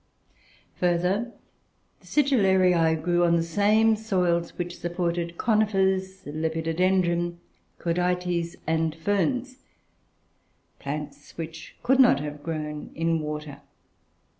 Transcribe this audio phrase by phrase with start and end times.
[0.77, 1.31] Further,
[1.99, 7.35] the Sigillarioe grew on the same soils which supported Conifers, Lepidodendra,
[7.77, 9.57] Cordaites, and Ferns
[10.79, 13.61] plants which could not have grown in water.